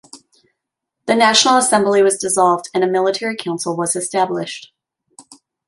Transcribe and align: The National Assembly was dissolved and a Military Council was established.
The 1.05 1.13
National 1.13 1.57
Assembly 1.59 2.01
was 2.01 2.17
dissolved 2.17 2.69
and 2.73 2.83
a 2.83 2.87
Military 2.87 3.35
Council 3.35 3.77
was 3.77 3.95
established. 3.95 4.73